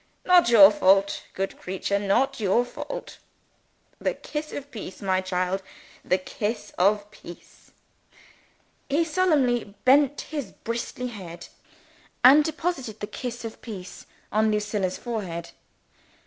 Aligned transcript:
Not 0.25 0.49
your 0.49 0.71
fault. 0.71 1.25
Good 1.35 1.59
creature. 1.59 1.99
Not 1.99 2.39
your 2.39 2.65
fault.) 2.65 3.19
The 3.99 4.15
kiss 4.15 4.51
of 4.51 4.71
peace, 4.71 4.99
my 4.99 5.21
child; 5.21 5.61
the 6.03 6.17
kiss 6.17 6.71
of 6.79 7.11
peace." 7.11 7.69
He 8.89 9.03
solemnly 9.05 9.75
bent 9.85 10.21
his 10.21 10.53
bristly 10.53 11.09
head, 11.09 11.49
and 12.23 12.43
deposited 12.43 12.99
the 12.99 13.05
kiss 13.05 13.45
of 13.45 13.61
peace 13.61 14.07
on 14.31 14.49
Lucilla's 14.51 14.97
forehead. 14.97 15.51